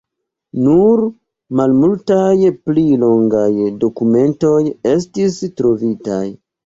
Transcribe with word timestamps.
Nur 0.67 1.01
malmultaj 1.59 2.47
pli 2.69 2.85
longaj 3.03 3.51
dokumentoj 3.85 4.59
estis 4.97 5.39
trovitaj. 5.61 6.23